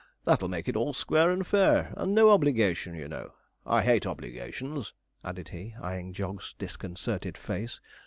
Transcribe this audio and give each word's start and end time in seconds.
That'll 0.25 0.47
make 0.49 0.67
it 0.67 0.75
all 0.75 0.93
square 0.93 1.29
and 1.29 1.45
fair, 1.45 1.93
and 1.95 2.15
no 2.15 2.31
obligation, 2.31 2.95
you 2.95 3.07
know. 3.07 3.35
I 3.67 3.83
hate 3.83 4.07
obligations,' 4.07 4.95
added 5.23 5.49
he, 5.49 5.75
eyeing 5.79 6.11
Jog's 6.11 6.55
disconcerted 6.57 7.37
face. 7.37 7.79